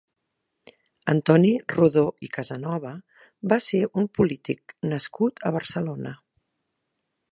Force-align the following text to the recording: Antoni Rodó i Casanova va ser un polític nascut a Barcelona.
Antoni 1.11 1.51
Rodó 1.73 2.05
i 2.27 2.29
Casanova 2.37 2.93
va 3.53 3.61
ser 3.67 3.83
un 4.03 4.09
polític 4.21 4.75
nascut 4.95 5.45
a 5.51 5.53
Barcelona. 5.59 6.15